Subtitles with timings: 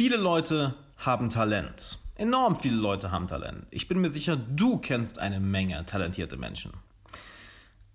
[0.00, 1.98] Viele Leute haben Talent.
[2.14, 3.66] Enorm viele Leute haben Talent.
[3.68, 6.72] Ich bin mir sicher, du kennst eine Menge talentierte Menschen.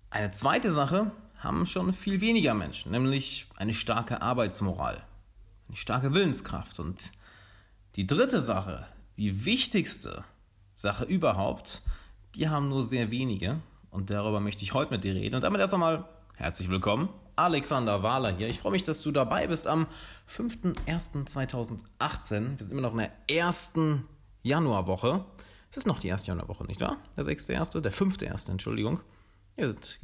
[0.08, 5.02] Eine zweite Sache haben schon viel weniger Menschen, nämlich eine starke Arbeitsmoral,
[5.66, 6.78] eine starke Willenskraft.
[6.78, 7.10] Und
[7.96, 8.86] die dritte Sache,
[9.16, 10.22] die wichtigste
[10.76, 11.82] Sache überhaupt,
[12.36, 13.58] die haben nur sehr wenige.
[13.90, 15.34] Und darüber möchte ich heute mit dir reden.
[15.34, 16.04] Und damit erst einmal
[16.36, 18.48] herzlich willkommen Alexander Wahler hier.
[18.48, 19.86] Ich freue mich, dass du dabei bist am
[20.28, 21.80] 5.01.2018.
[22.50, 24.06] Wir sind immer noch in der ersten
[24.42, 25.24] Januarwoche.
[25.70, 26.98] Es ist noch die erste Januarwoche, nicht wahr?
[27.16, 29.00] Der 6.1., der 5.1., Entschuldigung.
[29.56, 29.98] Wir sind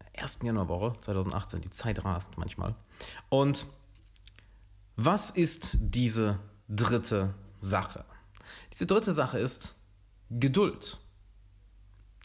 [0.00, 1.60] in der ersten Januarwoche 2018.
[1.60, 2.74] Die Zeit rast manchmal.
[3.28, 3.66] Und
[4.96, 8.04] was ist diese dritte Sache?
[8.72, 9.76] Diese dritte Sache ist
[10.30, 10.98] Geduld.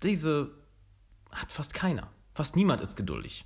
[0.03, 0.51] Diese
[1.31, 2.09] hat fast keiner.
[2.35, 3.45] Fast niemand ist geduldig.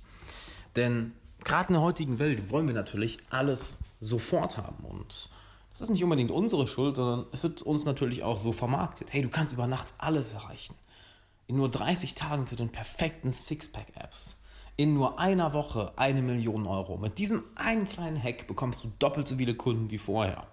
[0.74, 1.12] Denn
[1.44, 4.84] gerade in der heutigen Welt wollen wir natürlich alles sofort haben.
[4.84, 5.30] Und
[5.70, 9.12] das ist nicht unbedingt unsere Schuld, sondern es wird uns natürlich auch so vermarktet.
[9.12, 10.74] Hey, du kannst über Nacht alles erreichen.
[11.46, 14.40] In nur 30 Tagen zu den perfekten Sixpack-Apps.
[14.76, 16.98] In nur einer Woche eine Million Euro.
[16.98, 20.48] Mit diesem einen kleinen Hack bekommst du doppelt so viele Kunden wie vorher.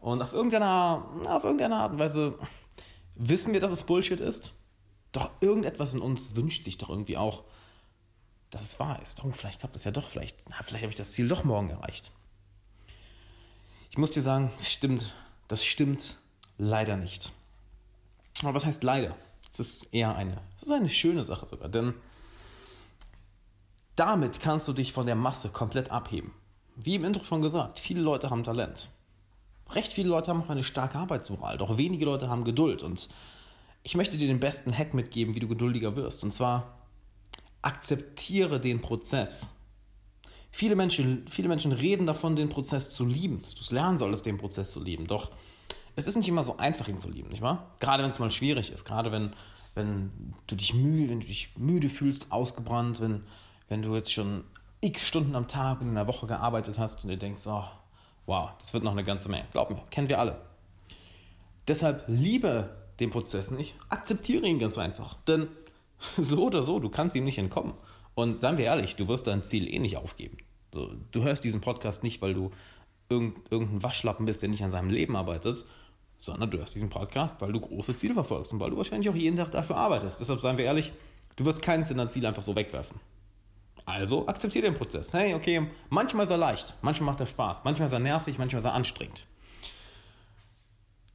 [0.00, 2.34] Und auf irgendeiner, auf irgendeine Art und Weise
[3.14, 4.54] wissen wir, dass es Bullshit ist.
[5.12, 7.44] Doch irgendetwas in uns wünscht sich doch irgendwie auch,
[8.50, 9.22] dass es wahr ist.
[9.24, 12.10] Oh, vielleicht klappt es ja doch, vielleicht, vielleicht habe ich das Ziel doch morgen erreicht.
[13.90, 15.14] Ich muss dir sagen, das stimmt,
[15.48, 16.16] das stimmt
[16.58, 17.32] leider nicht.
[18.42, 19.16] Aber was heißt leider?
[19.52, 21.94] Es ist eher eine, es ist eine schöne Sache sogar, denn
[23.96, 26.32] damit kannst du dich von der Masse komplett abheben.
[26.76, 28.88] Wie im Intro schon gesagt, viele Leute haben Talent.
[29.70, 32.82] Recht viele Leute haben auch eine starke Arbeitsmoral, doch wenige Leute haben Geduld.
[32.82, 33.08] Und
[33.82, 36.24] ich möchte dir den besten Hack mitgeben, wie du geduldiger wirst.
[36.24, 36.79] Und zwar
[37.62, 39.54] akzeptiere den Prozess.
[40.50, 44.26] Viele Menschen, viele Menschen reden davon, den Prozess zu lieben, dass du es lernen solltest,
[44.26, 45.06] den Prozess zu lieben.
[45.06, 45.30] Doch
[45.96, 47.74] es ist nicht immer so einfach, ihn zu lieben, nicht wahr?
[47.78, 49.32] Gerade wenn es mal schwierig ist, gerade wenn,
[49.74, 53.24] wenn du dich müde, wenn du dich müde fühlst, ausgebrannt, wenn,
[53.68, 54.44] wenn du jetzt schon
[54.80, 57.64] x Stunden am Tag in einer Woche gearbeitet hast und dir denkst, oh,
[58.26, 59.46] wow, das wird noch eine ganze Menge.
[59.52, 60.40] Glaub mir, kennen wir alle.
[61.68, 65.14] Deshalb liebe den Prozess nicht, akzeptiere ihn ganz einfach.
[65.26, 65.48] Denn
[66.16, 67.74] So oder so, du kannst ihm nicht entkommen.
[68.14, 70.38] Und seien wir ehrlich, du wirst dein Ziel eh nicht aufgeben.
[70.72, 72.50] So, du hörst diesen Podcast nicht, weil du
[73.08, 75.64] irgendein Waschlappen bist, der nicht an seinem Leben arbeitet,
[76.18, 79.14] sondern du hörst diesen Podcast, weil du große Ziele verfolgst und weil du wahrscheinlich auch
[79.14, 80.20] jeden Tag dafür arbeitest.
[80.20, 80.92] Deshalb seien wir ehrlich,
[81.36, 83.00] du wirst keins deiner Ziele einfach so wegwerfen.
[83.84, 85.12] Also akzeptiere den Prozess.
[85.12, 88.60] Hey, okay, manchmal ist er leicht, manchmal macht er Spaß, manchmal ist er nervig, manchmal
[88.60, 89.26] ist er anstrengend.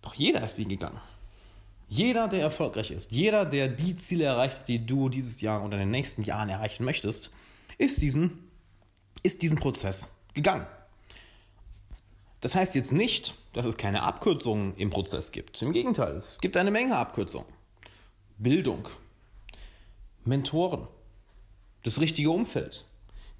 [0.01, 0.99] Doch jeder ist ihn gegangen.
[1.87, 5.81] Jeder, der erfolgreich ist, jeder, der die Ziele erreicht, die du dieses Jahr oder in
[5.81, 7.31] den nächsten Jahren erreichen möchtest,
[7.77, 8.49] ist diesen,
[9.23, 10.65] ist diesen Prozess gegangen.
[12.41, 15.61] Das heißt jetzt nicht, dass es keine Abkürzungen im Prozess gibt.
[15.61, 17.47] Im Gegenteil, es gibt eine Menge Abkürzungen.
[18.37, 18.87] Bildung,
[20.25, 20.87] Mentoren,
[21.83, 22.85] das richtige Umfeld,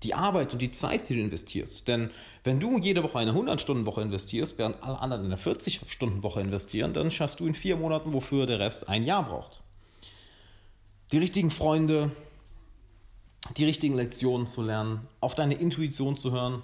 [0.04, 1.88] die Arbeit und die Zeit, die du investierst.
[1.88, 2.12] Denn
[2.44, 7.40] wenn du jede Woche eine 100-Stunden-Woche investierst, während alle anderen eine 40-Stunden-Woche investieren, dann schaffst
[7.40, 9.64] du in vier Monaten, wofür der Rest ein Jahr braucht.
[11.12, 12.12] Die richtigen Freunde,
[13.58, 16.64] die richtigen Lektionen zu lernen, auf deine Intuition zu hören,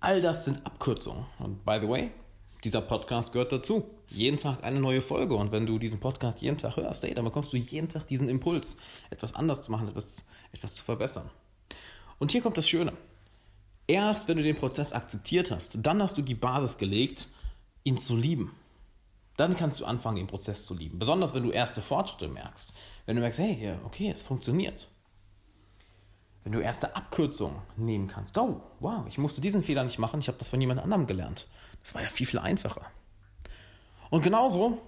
[0.00, 1.26] all das sind Abkürzungen.
[1.38, 2.10] Und by the way,
[2.64, 3.84] dieser Podcast gehört dazu.
[4.08, 5.34] Jeden Tag eine neue Folge.
[5.34, 8.28] Und wenn du diesen Podcast jeden Tag hörst, ey, dann bekommst du jeden Tag diesen
[8.28, 8.76] Impuls,
[9.10, 11.30] etwas anders zu machen, etwas, etwas zu verbessern.
[12.18, 12.92] Und hier kommt das Schöne.
[13.86, 17.28] Erst wenn du den Prozess akzeptiert hast, dann hast du die Basis gelegt,
[17.84, 18.54] ihn zu lieben.
[19.36, 20.98] Dann kannst du anfangen, den Prozess zu lieben.
[20.98, 22.72] Besonders wenn du erste Fortschritte merkst.
[23.04, 24.88] Wenn du merkst, hey, okay, es funktioniert.
[26.42, 28.38] Wenn du erste Abkürzungen nehmen kannst.
[28.38, 31.48] Oh, wow, ich musste diesen Fehler nicht machen, ich habe das von jemand anderem gelernt.
[31.82, 32.86] Das war ja viel, viel einfacher.
[34.10, 34.80] Und genauso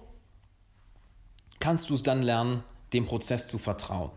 [1.59, 2.63] kannst du es dann lernen,
[2.93, 4.11] dem Prozess zu vertrauen.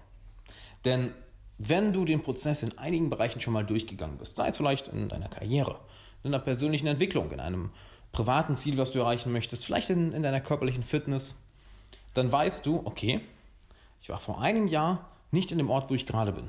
[0.84, 1.12] Denn
[1.59, 5.09] wenn du den Prozess in einigen Bereichen schon mal durchgegangen bist, sei es vielleicht in
[5.09, 5.79] deiner Karriere,
[6.23, 7.71] in deiner persönlichen Entwicklung, in einem
[8.13, 11.37] privaten Ziel, was du erreichen möchtest, vielleicht in, in deiner körperlichen Fitness,
[12.15, 13.21] dann weißt du, okay,
[14.00, 16.49] ich war vor einem Jahr nicht in dem Ort, wo ich gerade bin.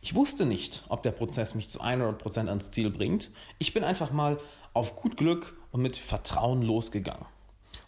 [0.00, 3.30] Ich wusste nicht, ob der Prozess mich zu 100% ans Ziel bringt.
[3.58, 4.38] Ich bin einfach mal
[4.72, 7.26] auf gut Glück und mit Vertrauen losgegangen.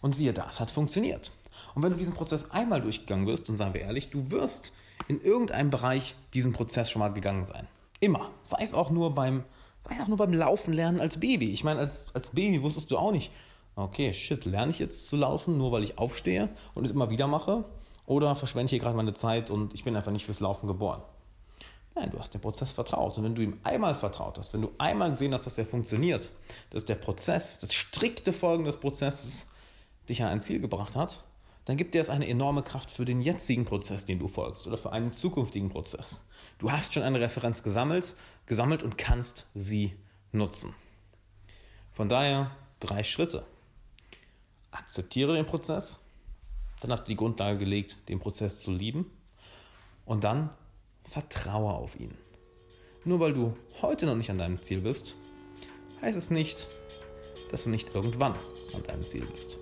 [0.01, 1.31] Und siehe da, es hat funktioniert.
[1.73, 4.73] Und wenn du diesen Prozess einmal durchgegangen bist, und seien wir ehrlich, du wirst
[5.07, 7.67] in irgendeinem Bereich diesen Prozess schon mal gegangen sein.
[7.99, 8.31] Immer.
[8.43, 9.43] Sei es auch nur beim,
[9.79, 11.51] sei es auch nur beim Laufen lernen als Baby.
[11.51, 13.31] Ich meine, als, als Baby wusstest du auch nicht,
[13.75, 17.27] okay, shit, lerne ich jetzt zu laufen, nur weil ich aufstehe und es immer wieder
[17.27, 17.65] mache?
[18.05, 21.01] Oder verschwende ich hier gerade meine Zeit und ich bin einfach nicht fürs Laufen geboren?
[21.93, 23.17] Nein, du hast dem Prozess vertraut.
[23.17, 26.31] Und wenn du ihm einmal vertraut hast, wenn du einmal gesehen hast, dass er funktioniert,
[26.69, 29.47] dass der Prozess, das strikte Folgen des Prozesses
[30.07, 31.23] dich an ein Ziel gebracht hat,
[31.71, 34.75] dann gibt dir es eine enorme Kraft für den jetzigen Prozess, den du folgst oder
[34.75, 36.27] für einen zukünftigen Prozess.
[36.57, 39.95] Du hast schon eine Referenz gesammelt, gesammelt und kannst sie
[40.33, 40.75] nutzen.
[41.93, 42.51] Von daher
[42.81, 43.45] drei Schritte.
[44.71, 46.03] Akzeptiere den Prozess,
[46.81, 49.09] dann hast du die Grundlage gelegt, den Prozess zu lieben
[50.03, 50.49] und dann
[51.05, 52.17] vertraue auf ihn.
[53.05, 55.15] Nur weil du heute noch nicht an deinem Ziel bist,
[56.01, 56.67] heißt es nicht,
[57.49, 58.35] dass du nicht irgendwann
[58.75, 59.57] an deinem Ziel bist.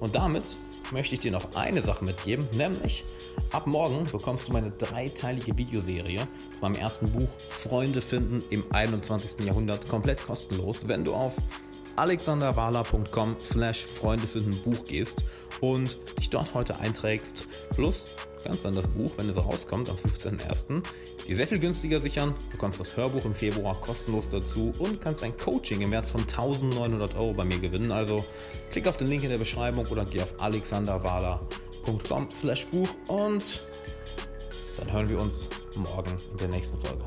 [0.00, 0.56] Und damit
[0.92, 3.04] möchte ich dir noch eine Sache mitgeben, nämlich
[3.52, 9.44] ab morgen bekommst du meine dreiteilige Videoserie zu meinem ersten Buch Freunde finden im 21.
[9.44, 11.36] Jahrhundert komplett kostenlos, wenn du auf
[11.96, 15.24] alexanderwala.com slash Freunde finden Buch gehst
[15.60, 18.08] und dich dort heute einträgst, plus
[18.44, 20.82] kannst dann das Buch, wenn es rauskommt, am 15.01.,
[21.26, 25.36] dir sehr viel günstiger sichern, bekommst das Hörbuch im Februar kostenlos dazu und kannst ein
[25.36, 27.90] Coaching im Wert von 1900 Euro bei mir gewinnen.
[27.90, 28.24] Also
[28.70, 33.62] klick auf den Link in der Beschreibung oder geh auf alexanderwala.com slash Buch und
[34.78, 37.04] dann hören wir uns morgen in der nächsten Folge.